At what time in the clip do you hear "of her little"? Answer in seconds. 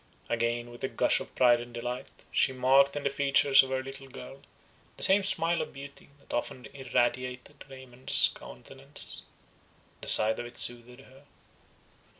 3.61-4.07